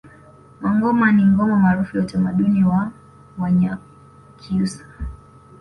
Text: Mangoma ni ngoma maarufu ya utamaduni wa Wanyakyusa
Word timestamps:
Mangoma 0.61 1.11
ni 1.11 1.25
ngoma 1.25 1.55
maarufu 1.57 1.97
ya 1.97 2.03
utamaduni 2.03 2.63
wa 2.63 2.91
Wanyakyusa 3.37 4.85